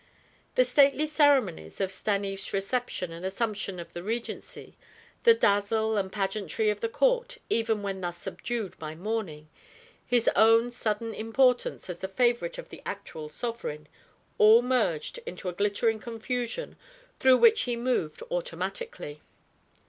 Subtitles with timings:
[0.55, 4.75] The stately ceremonies of Stanief's reception and assumption of the regency;
[5.25, 9.47] the dazzle and pageantry of the court even when thus subdued by mourning;
[10.03, 13.87] his own sudden importance as the favorite of the actual sovereign,
[14.39, 16.77] all merged into a glittering confusion
[17.19, 19.21] through which he moved automatically.